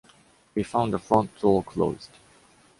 We 0.55 0.63
found 0.63 0.93
the 0.93 0.97
front 0.97 1.39
door 1.39 1.63
closed. 1.63 2.09